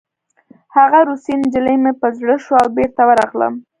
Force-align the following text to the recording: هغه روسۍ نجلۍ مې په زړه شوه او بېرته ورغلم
هغه 0.75 0.99
روسۍ 1.07 1.33
نجلۍ 1.41 1.75
مې 1.83 1.91
په 2.01 2.07
زړه 2.17 2.35
شوه 2.45 2.57
او 2.63 2.69
بېرته 2.77 3.01
ورغلم 3.05 3.53